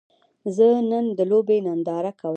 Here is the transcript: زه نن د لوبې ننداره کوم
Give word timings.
زه 0.55 0.67
نن 0.89 1.05
د 1.17 1.19
لوبې 1.31 1.57
ننداره 1.67 2.11
کوم 2.19 2.29